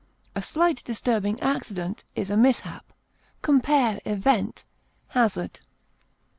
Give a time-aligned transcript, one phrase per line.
[0.35, 2.91] A slight disturbing accident is a mishap.
[3.43, 4.63] Compare EVENT;
[5.09, 5.59] HAZARD.